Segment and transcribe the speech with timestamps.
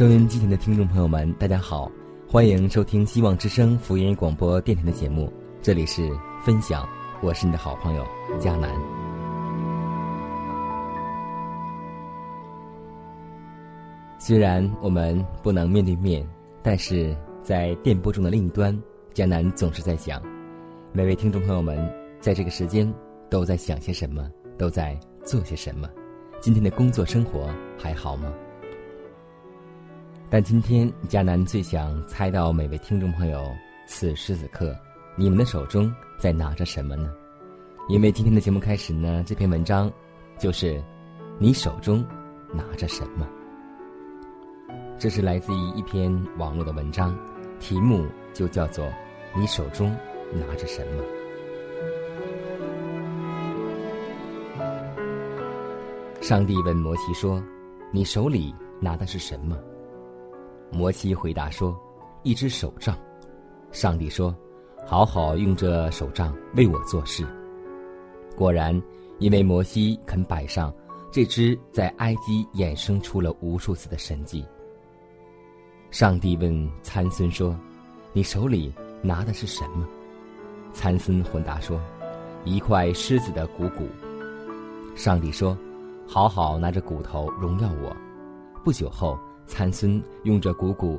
[0.00, 1.92] 收音机前的听众朋友们，大家好，
[2.26, 6.10] 欢迎收听希望之声福音广播电台的节目，这里是
[6.42, 6.88] 分享，
[7.20, 8.02] 我是你的好朋友
[8.38, 8.74] 佳楠。
[14.18, 16.26] 虽然我们不能面对面，
[16.62, 18.74] 但是在电波中的另一端，
[19.12, 20.18] 佳楠总是在想，
[20.94, 21.78] 每位听众朋友们
[22.20, 22.90] 在这个时间
[23.28, 25.86] 都在想些什么，都在做些什么，
[26.40, 28.32] 今天的工作生活还好吗？
[30.32, 33.44] 但今天，佳南最想猜到每位听众朋友
[33.88, 34.72] 此时此刻，
[35.16, 37.12] 你们的手中在拿着什么呢？
[37.88, 39.90] 因为今天的节目开始呢，这篇文章
[40.38, 40.80] 就是
[41.36, 42.06] 你手中
[42.52, 43.26] 拿着什么。
[45.00, 47.12] 这是来自于一篇网络的文章，
[47.58, 48.86] 题目就叫做
[49.36, 49.90] “你手中
[50.32, 51.02] 拿着什么”。
[56.22, 57.42] 上帝问摩西说
[57.90, 59.58] ：“你手里拿的是什么？”
[60.70, 61.78] 摩西回答说
[62.22, 62.96] ：“一只手杖。”
[63.72, 64.34] 上帝说
[64.86, 67.26] ：“好好用这手杖为我做事。”
[68.36, 68.80] 果然，
[69.18, 70.72] 因为摩西肯摆上
[71.10, 74.44] 这只在埃及衍生出了无数次的神迹。
[75.90, 77.58] 上帝问参孙说
[78.12, 79.86] ：“你手里拿的是什么？”
[80.72, 81.80] 参孙回答说
[82.44, 83.88] ：“一块狮子的骨骨。”
[84.94, 85.56] 上帝说
[86.06, 87.94] ：“好好拿着骨头荣耀我。”
[88.64, 89.18] 不久后。
[89.50, 90.98] 参孙用着鼓鼓，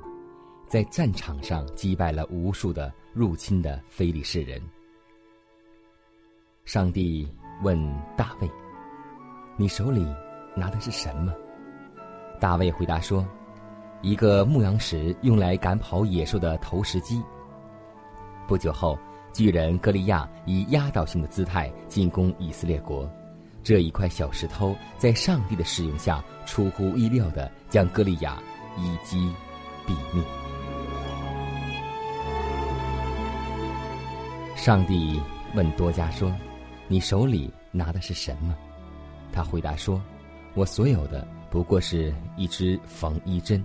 [0.67, 4.62] 在战场上击败了无数的入侵的非利士人。
[6.66, 7.25] 上帝
[7.63, 7.79] 问
[8.17, 8.51] 大卫
[9.56, 10.06] ：“你手里
[10.53, 11.34] 拿的是什么？”
[12.41, 13.25] 大卫回答说
[14.03, 17.23] ：“一个牧羊石，用来赶跑野兽的投石机。”
[18.50, 19.00] 不久后，
[19.31, 23.09] 巨人歌利亚以压倒性的姿态进攻以色列国。
[23.63, 28.41] 这一块小石头在上帝的使用下，出乎意料的将歌利亚
[28.77, 29.31] 一击
[29.85, 30.23] 毙命。
[34.55, 35.21] 上帝
[35.55, 36.31] 问多加说
[36.88, 38.55] ：“你手里拿的是什么？”
[39.31, 40.01] 他回答说
[40.53, 43.63] ：“我所有的不过是一只缝衣针。”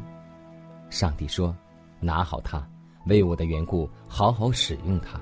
[0.89, 1.55] 上帝说
[2.01, 2.67] ：“拿好它，
[3.07, 5.21] 为我的缘故好好使用它。”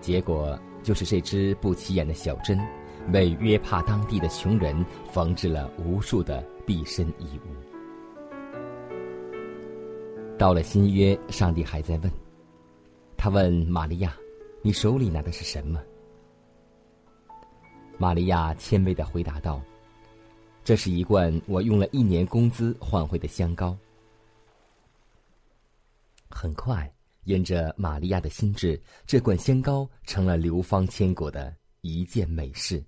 [0.00, 2.58] 结果就是这只不起眼的小针。
[3.12, 7.54] 为约帕当地的穷人缝制了无数的毕身衣物。
[10.38, 12.10] 到了新约，上帝还在问。
[13.16, 14.16] 他问玛利亚
[14.62, 15.80] ：“你手里拿的是什么？”
[17.96, 19.62] 玛利亚谦卑的回答道
[20.64, 23.76] ：“这是一罐我用了一年工资换回的香膏。”
[26.28, 26.92] 很快，
[27.24, 32.84] 沿着玛利亚的心智，这罐香膏成了流芳千古的一件美事。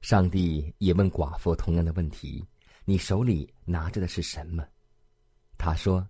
[0.00, 2.44] 上帝也问寡妇同样的问题
[2.84, 4.66] ：“你手里拿着的是什么？”
[5.58, 6.06] 他说：“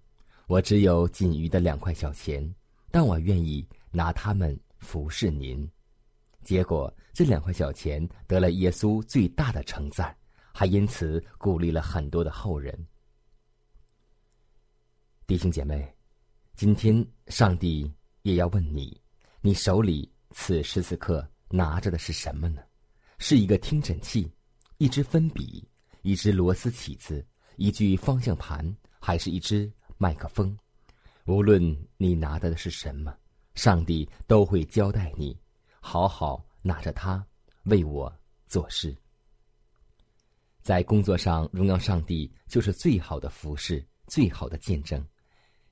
[0.46, 2.54] 我只有仅余的两块小钱，
[2.90, 5.69] 但我愿意拿它们服侍您。”
[6.44, 10.16] 结果，这两块小钱得了耶稣最大的称赞，
[10.54, 12.87] 还因此鼓励了很多的后人。
[15.26, 15.92] 弟兄姐妹，
[16.54, 17.92] 今天上帝
[18.22, 18.98] 也要问你：
[19.40, 22.62] 你手里此时此刻拿着的是什么呢？
[23.22, 24.28] 是一个听诊器，
[24.78, 25.62] 一支分笔，
[26.00, 27.25] 一支螺丝起子，
[27.56, 30.56] 一具方向盘，还是一支麦克风？
[31.26, 31.62] 无论
[31.99, 33.14] 你拿的是什么，
[33.55, 35.38] 上帝都会交代你，
[35.81, 37.22] 好好拿着它
[37.64, 38.11] 为我
[38.46, 38.96] 做事。
[40.62, 45.06] 在工作上荣耀上帝就是最好的服饰，最好的见证。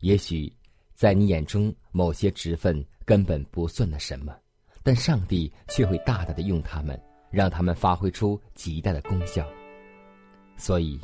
[0.00, 0.54] 也许
[0.94, 4.38] 在你眼中某些职分根本不算得什么，
[4.82, 9.46] 但上帝却会大大的用他们，让他们发挥出极大的功效。
[10.56, 11.00] 所以，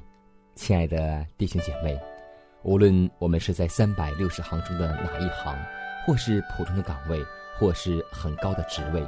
[0.54, 1.98] 亲爱的弟兄姐妹，
[2.62, 5.56] 无论我们是在三百六十行中的哪一行，
[6.06, 7.24] 或是普通的岗位，
[7.58, 9.06] 或是很高的职位，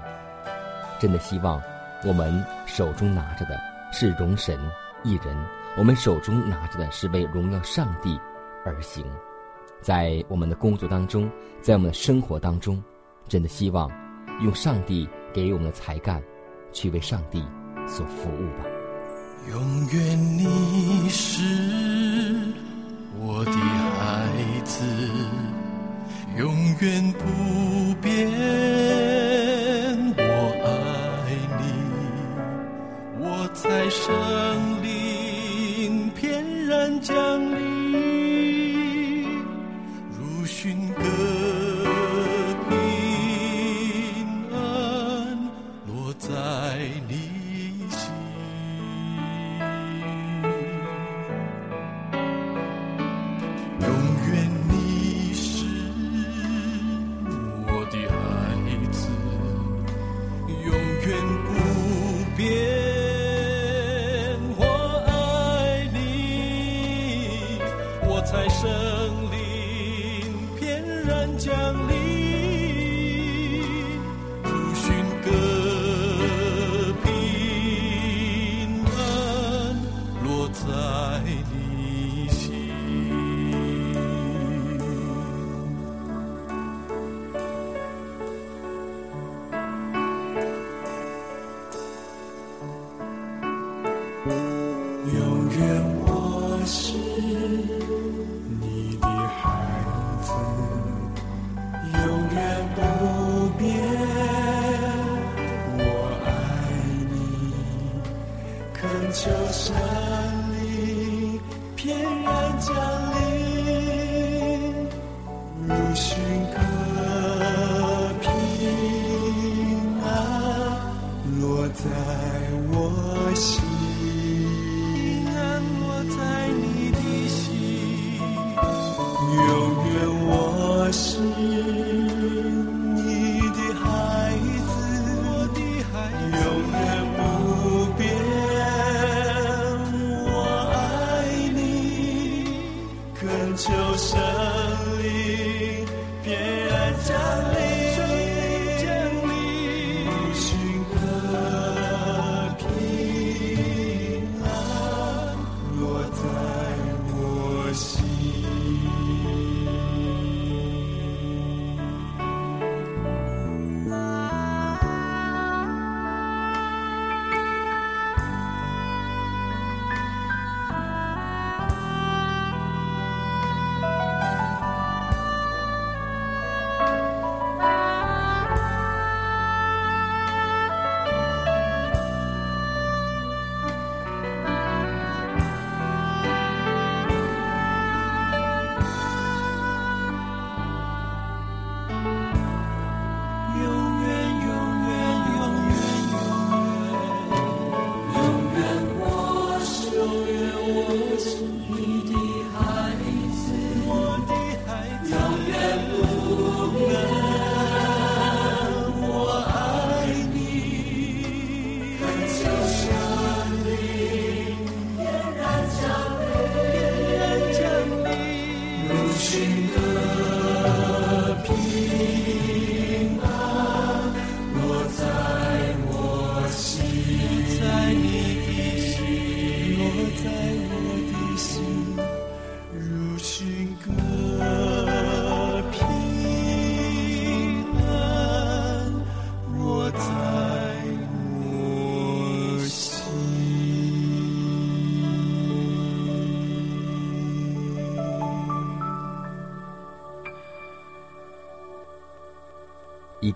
[0.99, 1.61] 真的希望
[2.05, 3.59] 我们手中拿着的
[3.93, 4.59] 是容神
[5.03, 5.37] 一人，
[5.77, 8.19] 我们手中拿着的是为荣耀上帝
[8.65, 9.05] 而行。
[9.81, 11.31] 在我们的工作当中，
[11.61, 12.83] 在我们的生活当中，
[13.29, 13.91] 真的希望
[14.43, 16.23] 用上帝给我们的才干，
[16.77, 17.43] 去为上帝
[17.89, 18.67] 所服务吧。
[19.49, 19.59] 永
[19.95, 21.43] 远你是
[23.19, 24.29] 我的孩
[24.63, 24.85] 子，
[26.37, 27.25] 永远不
[28.03, 28.29] 变。
[30.19, 30.23] 我
[30.67, 30.69] 爱
[31.57, 31.65] 你，
[33.25, 33.25] 我
[33.55, 34.05] 在生
[34.83, 37.15] 灵翩然降
[37.59, 37.66] 临，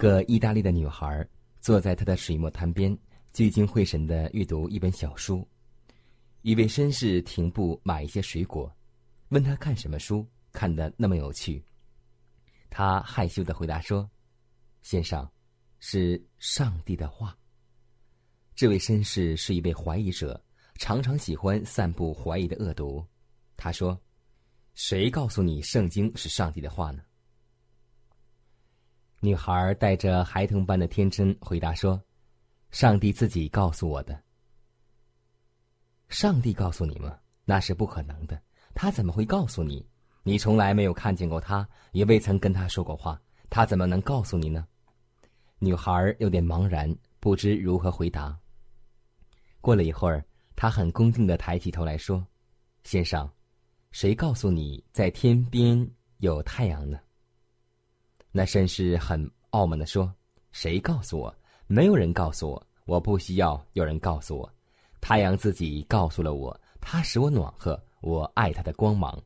[0.01, 1.29] 个意大利的女孩
[1.61, 2.97] 坐在她的水墨摊边，
[3.35, 5.47] 聚精会神地阅读一本小书。
[6.41, 8.75] 一位绅士停步买一些水果，
[9.29, 11.63] 问他看什么书，看得那么有趣。
[12.71, 14.11] 他害羞地回答说
[14.81, 15.29] ：“先生，
[15.81, 17.37] 是上帝的话。”
[18.57, 20.43] 这位绅士是一位怀疑者，
[20.77, 23.05] 常常喜欢散布怀疑的恶毒。
[23.55, 24.01] 他说
[24.73, 27.03] ：“谁告诉你圣经是上帝的话呢？”
[29.23, 32.03] 女孩带着孩童般的天真回答说
[32.73, 34.19] ：“上帝自己告诉我的。”
[36.09, 37.19] 上帝告诉你吗？
[37.45, 38.41] 那是不可能的。
[38.75, 39.87] 他怎么会告诉你？
[40.23, 44.67] 你从来没有看见过他，也未曾跟他说过话，他怎么能告诉你呢？
[45.59, 48.39] 女孩有点茫然，不知如何回答。
[49.61, 50.25] 过了一会儿，
[50.57, 52.27] 她很恭敬的抬起头来说
[52.85, 53.31] ：“先生，
[53.93, 56.99] 谁告诉你在天边有太阳呢？”
[58.33, 60.13] 那绅士很傲慢的说
[60.53, 61.35] ：“谁告诉我？
[61.67, 64.49] 没有人告诉我，我不需要有人告诉我。
[65.01, 69.21] 太阳自己告诉了我，它使我暖和，我爱它的光芒。”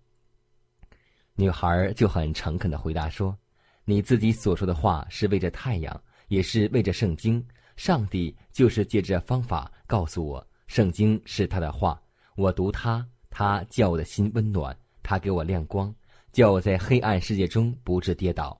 [1.36, 3.36] 女孩就很诚恳的回答说
[3.84, 7.44] ：“你自己所说的话是为着太阳，也是为着圣经。
[7.76, 12.00] 上帝就是借这方法告诉我，圣经是他的话。
[12.36, 15.94] 我读它，它叫我的心温暖，它给我亮光，
[16.32, 18.58] 叫我在黑暗世界中不致跌倒。”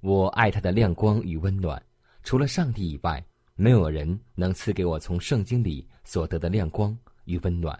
[0.00, 1.82] 我爱他的亮光与温暖，
[2.22, 3.24] 除了上帝以外，
[3.56, 7.76] 没有人能赐给我从圣经里所得的亮光与温暖。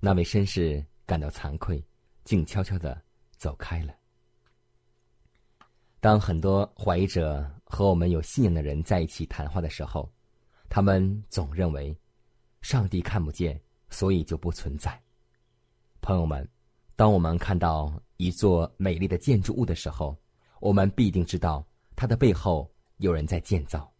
[0.00, 1.84] 那位绅士感到惭愧，
[2.24, 3.00] 静悄悄的
[3.36, 3.94] 走开了。
[6.00, 10.12] 当很多怀疑者和我们有信仰的人在一起谈话的时候，
[10.68, 11.96] 他们总认为，
[12.62, 13.60] 上帝看不见，
[13.90, 15.00] 所以就不存在。
[16.00, 16.48] 朋友们，
[16.96, 20.16] 当我们看到一座美丽的建筑物的时候，
[20.60, 23.92] 我们必定知道，它的背后有人在建造。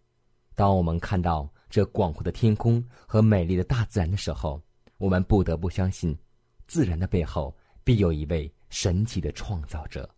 [0.54, 4.60] 当我们看到这广阔的天空和美丽的大自然的时候，
[4.96, 6.18] 我们不得不相信，
[6.66, 10.08] 自然的背后必有一位神奇的创造者，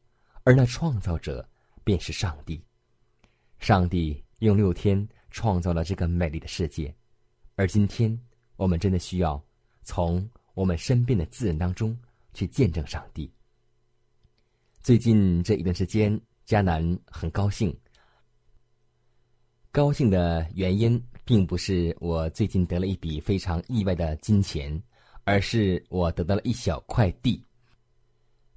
[0.42, 1.46] 而那创造者
[1.84, 2.62] 便是上帝。
[3.58, 6.94] 上帝用六天创造了这个美丽的世界，
[7.56, 8.18] 而今天
[8.56, 9.42] 我们真的需要
[9.82, 11.94] 从我们身边的自然当中
[12.32, 13.30] 去见证上帝。
[14.82, 16.18] 最近这一段时间。
[16.50, 17.72] 迦南很高兴，
[19.70, 24.82] 高兴的原因并不是我最近得了一笔非常意外的金钱，
[25.22, 27.40] 而是我得到了一小块地。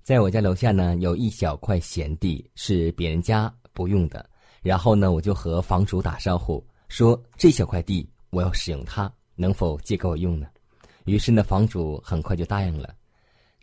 [0.01, 4.27] 在我家楼下呢，有一小块闲地是别人家不用的，
[4.63, 10.47] 然后呢，我就和房主打招呼说：“这小块地我要使用它，能否借给我用呢？”
[11.05, 12.95] 于是呢，房主很快就答应了。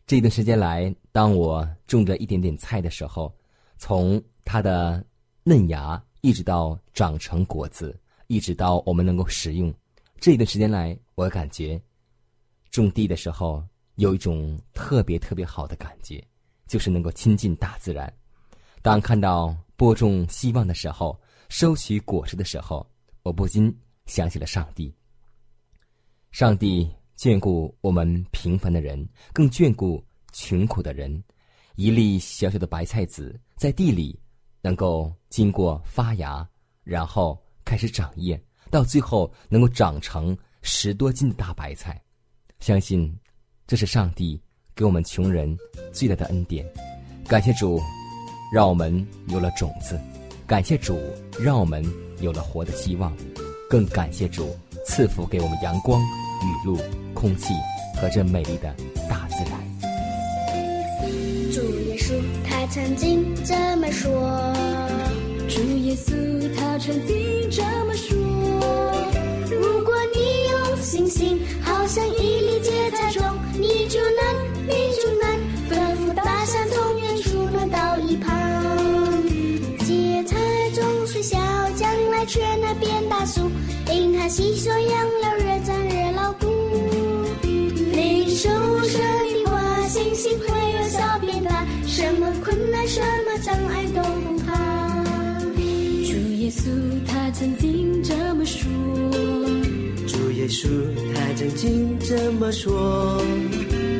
[0.06, 3.34] 这段时间来，当我种着一点点菜的时候。
[3.80, 5.02] 从它的
[5.42, 9.72] 嫩芽一直到长成果子，一直到我们能够食用，
[10.20, 11.80] 这一段时间来，我感觉
[12.70, 16.22] 种地的时候有一种特别特别好的感觉，
[16.66, 18.12] 就是能够亲近大自然。
[18.82, 21.18] 当看到播种希望的时候，
[21.48, 22.86] 收取果实的时候，
[23.22, 24.94] 我不禁想起了上帝。
[26.32, 31.24] 上帝眷顾我们平凡的人，更眷顾穷苦的人。
[31.80, 34.20] 一粒小小的白菜籽在地里，
[34.60, 36.46] 能够经过发芽，
[36.84, 41.98] 然后开始长叶，到最后能够长成十多斤的大白菜。
[42.58, 43.10] 相信
[43.66, 44.38] 这是上帝
[44.74, 45.56] 给我们穷人
[45.90, 46.70] 最大的恩典。
[47.26, 47.80] 感谢主，
[48.52, 48.94] 让我们
[49.28, 49.96] 有了种子；
[50.46, 51.00] 感谢主，
[51.40, 51.82] 让我们
[52.20, 53.10] 有了活的希望；
[53.70, 56.76] 更感谢主赐福给我们阳光、雨露、
[57.14, 57.54] 空气
[57.96, 58.76] 和这美丽的
[59.08, 59.69] 大自然。
[62.48, 64.10] 他曾经这么说
[65.48, 66.14] ：“主耶稣，
[66.56, 67.16] 他曾经
[67.50, 68.16] 这么说。
[69.50, 70.18] 如果你
[70.50, 73.22] 有信心，好像一粒芥菜种，
[73.58, 74.20] 你就能，
[74.66, 75.24] 你就能
[75.68, 78.30] 吩咐大山从远处挪到一旁。
[79.84, 80.36] 芥菜
[80.74, 81.38] 种虽小，
[81.76, 83.50] 将来却能变大树，
[83.92, 85.19] 因它吸收养
[92.92, 95.04] 什么障碍都不怕。
[95.54, 96.68] 主耶稣
[97.06, 98.68] 他曾经这么说。
[100.08, 100.66] 主耶稣
[101.14, 103.22] 他曾经这么说。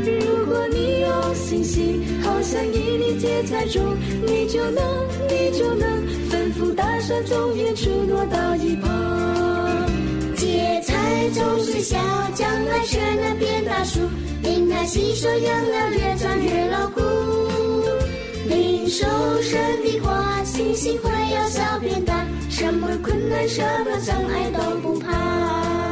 [0.04, 4.82] 如果你有信心，好像一粒芥菜种，你就能，
[5.28, 5.88] 你就能
[6.28, 8.90] 吩咐大山从远处挪到一旁。
[10.34, 11.96] 芥菜种虽小，
[12.34, 14.00] 将来却能变大树，
[14.42, 17.00] 因它吸收养料越长越牢固。
[18.50, 19.06] 领受
[19.40, 25.89] 神的话，信心会有小变大，什么困难、什么障碍都不怕。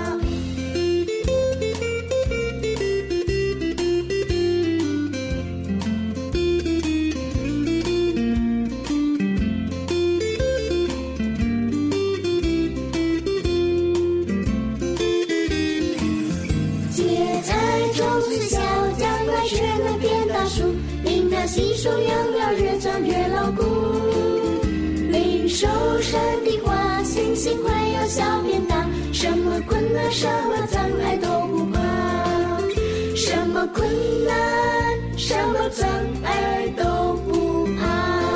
[21.48, 23.62] 细数永了越长越牢固。
[25.10, 25.66] 领受
[26.02, 32.60] 神的话，信心会有小变大，什么困难、什么障碍都不怕，
[33.16, 33.88] 什么困
[34.26, 35.88] 难、什么障
[36.22, 38.28] 碍都不怕。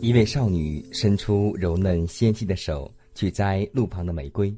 [0.00, 4.52] 一位少女伸出柔嫩纤细的手去摘路旁的玫瑰，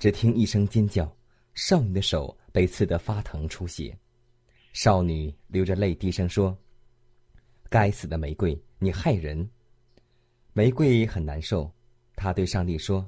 [0.00, 1.08] 只听一声尖叫，
[1.60, 3.94] 少女的手被刺得发疼出血。
[4.72, 6.56] 少女流着泪低声说
[7.68, 9.46] ：“该死的玫瑰，你害人！”
[10.54, 11.70] 玫瑰很难受，
[12.16, 13.06] 她对上帝说：“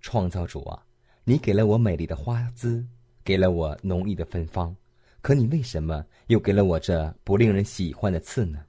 [0.00, 0.86] 创造主啊，
[1.22, 2.82] 你给了我美丽的花姿，
[3.22, 4.74] 给了我浓郁的芬芳，
[5.20, 8.64] 可你为什么又给了我这不令人喜欢的刺呢？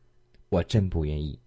[0.50, 1.40] 我真不愿意。”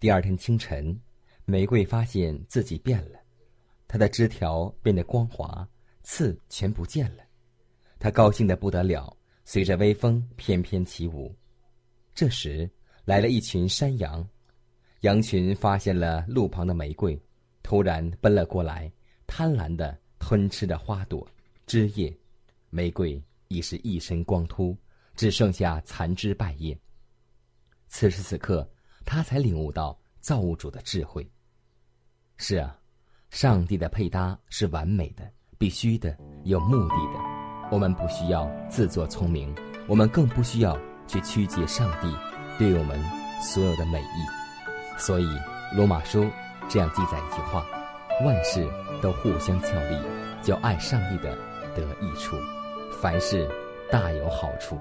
[0.00, 0.98] 第二天清晨，
[1.44, 3.18] 玫瑰发现自己变了，
[3.94, 5.64] 它的枝条变得光滑，
[6.02, 7.22] 刺全不见了。
[8.00, 11.32] 它高兴的不得了，随着微风翩翩起舞。
[12.12, 12.68] 这时，
[13.04, 14.28] 来了一群山羊，
[15.02, 17.16] 羊群发现了路旁的玫瑰，
[17.62, 18.90] 突然奔了过来，
[19.28, 21.24] 贪婪地吞吃着花朵、
[21.64, 22.12] 枝叶。
[22.70, 24.76] 玫瑰已是一身光秃，
[25.14, 26.76] 只剩下残枝败叶。
[27.86, 28.68] 此时此刻。
[29.04, 31.30] 他才领悟到造物主的智慧。
[32.38, 32.76] 是啊，
[33.34, 35.24] 上帝的配搭是完美的、
[35.58, 37.18] 必须的、有目的的。
[37.68, 39.52] 我们不需要自作聪明，
[39.88, 42.06] 我们更不需要去曲解上帝
[42.60, 42.96] 对我们
[43.42, 44.96] 所有的美意。
[44.96, 45.26] 所以，
[45.74, 46.30] 罗马书
[46.68, 47.66] 这样记载一句话：
[48.24, 48.64] 万事
[49.02, 49.98] 都互相效力，
[50.40, 51.36] 叫爱上帝的
[51.74, 52.36] 得益处，
[53.02, 53.50] 凡事
[53.90, 54.78] 大有好处。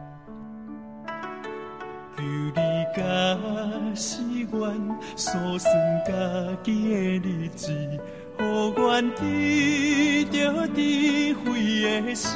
[8.39, 8.41] 予
[8.75, 8.81] 阮
[9.15, 10.79] 得着智
[11.43, 11.45] 慧
[12.01, 12.31] 的心，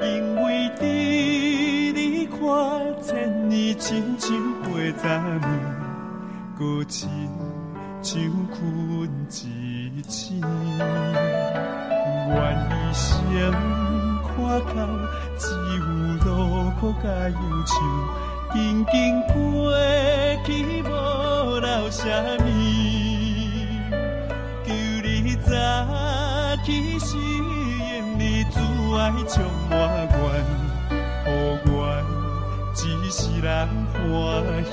[0.00, 0.04] 因
[0.42, 0.80] 为伫
[1.94, 2.36] 你看
[3.02, 3.08] 千
[3.48, 4.28] 年亲像
[4.62, 4.92] 过十
[5.38, 5.42] 年，
[6.58, 7.08] 搁亲
[8.02, 8.58] 像困
[9.28, 10.40] 一醒，
[12.28, 12.36] 愿
[12.70, 13.08] 一生。
[14.32, 14.38] 看
[14.74, 14.78] 到
[15.38, 15.42] 只
[15.76, 15.80] 有
[16.24, 16.28] 路
[16.80, 17.72] 苦甲忧愁，
[18.52, 18.94] 紧紧
[19.28, 19.34] 过
[20.44, 20.48] 去
[20.82, 20.86] 无
[21.60, 22.00] 留什
[22.38, 22.89] 么。
[25.50, 25.56] 早
[26.64, 28.54] 起时，用你慈
[28.96, 29.72] 爱充满
[30.06, 30.22] 愿，
[31.26, 31.28] 予
[31.64, 31.68] 阮
[32.76, 32.78] 一
[33.10, 33.48] 世人
[33.92, 34.00] 欢
[34.64, 34.70] 喜，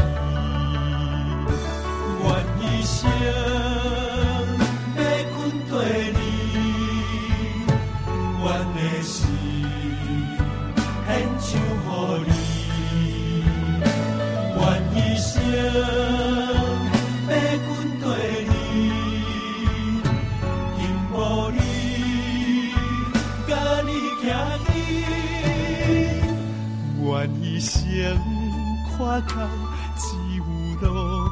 [2.22, 2.26] 愿
[2.62, 2.96] 一生。
[11.08, 11.12] 看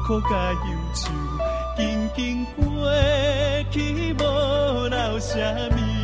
[0.06, 0.58] 苦甲忧
[0.94, 1.10] 愁，
[1.76, 2.88] 静静过
[3.72, 5.36] 去，无留什
[5.72, 5.95] 么。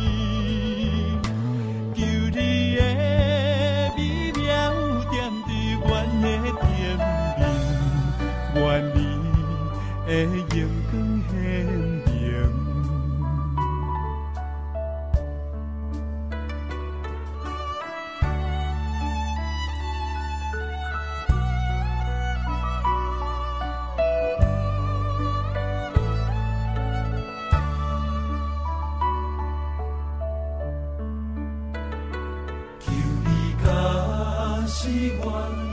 [34.83, 35.23] 是阮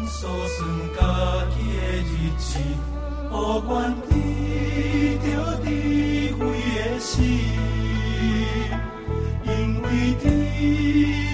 [0.06, 0.56] 所算
[0.94, 1.02] 家
[1.50, 2.48] 己的日子，
[3.28, 3.68] 不管
[4.08, 4.12] 得
[5.18, 5.66] 着得
[6.38, 6.40] 亏
[6.76, 7.10] 的事，
[9.42, 9.50] 因
[9.82, 9.84] 为
[10.22, 10.24] 得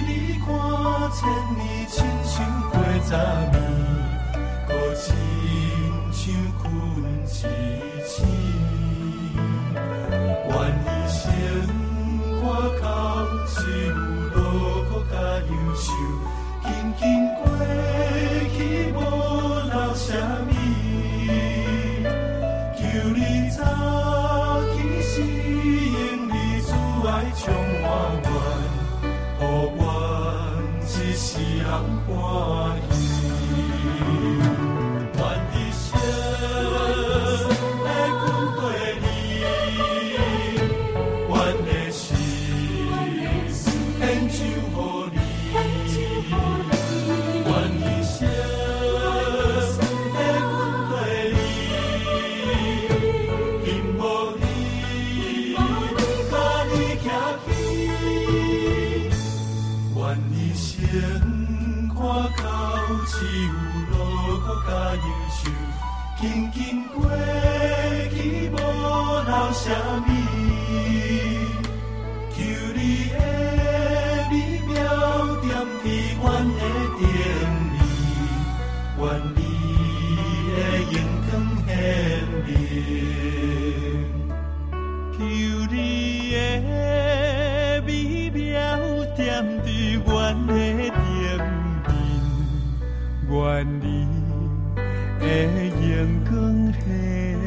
[0.07, 0.09] 你
[0.43, 0.47] 看
[1.11, 1.19] 千
[1.55, 2.33] 年亲像
[2.71, 2.73] 过
[3.05, 3.13] 十
[3.51, 3.55] 年，
[4.67, 5.05] 阁亲
[6.11, 6.25] 像
[6.57, 6.65] 困
[7.27, 7.86] 一。
[95.27, 97.46] 的眼光黑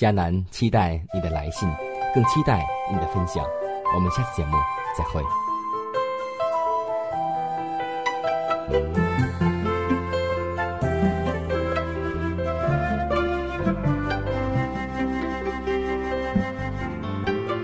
[0.00, 1.68] 迦南期待你的来信，
[2.14, 3.44] 更期待你的分享。
[3.94, 4.56] 我们下次节目
[4.96, 5.22] 再会。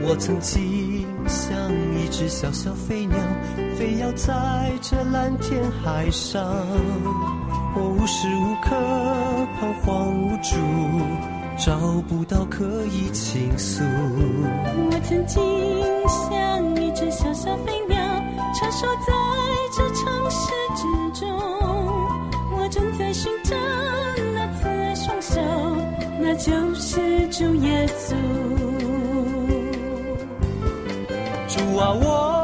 [0.03, 3.17] 我曾经像一只小小飞鸟，
[3.79, 6.45] 飞摇在这蓝天海上。
[7.75, 8.77] 我无时无刻
[9.59, 10.57] 彷徨无助，
[11.59, 11.77] 找
[12.09, 13.83] 不到可以倾诉。
[13.83, 15.43] 我曾经
[16.07, 17.99] 像一只小小飞鸟，
[18.55, 19.13] 穿梭在
[19.75, 21.29] 这城市之中。
[22.53, 23.57] 我正在寻找
[24.35, 25.41] 那慈爱双手，
[26.21, 28.15] 那就是主耶稣。
[31.49, 32.36] 主啊，我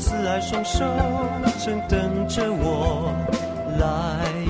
[0.00, 0.82] 慈爱双手
[1.58, 3.12] 正等着我
[3.78, 4.49] 来。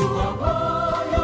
[0.00, 1.19] 主啊，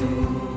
[0.00, 0.47] 耶